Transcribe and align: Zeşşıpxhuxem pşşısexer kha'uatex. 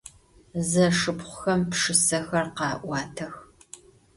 Zeşşıpxhuxem 0.69 1.61
pşşısexer 1.69 2.47
kha'uatex. 2.57 3.33